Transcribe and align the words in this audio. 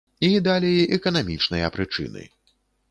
І, 0.27 0.29
далей, 0.47 0.79
эканамічныя 0.99 1.71
прычыны. 1.77 2.29